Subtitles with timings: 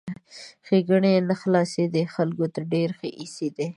[0.65, 3.67] ښېګڼې یې نه خلاصېدې، خلکو ته ډېر ښه ایسېدی!